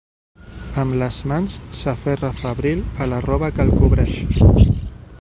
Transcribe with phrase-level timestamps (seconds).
[0.83, 4.21] Amb les mans, s'aferra febril a la roba que el cobreix.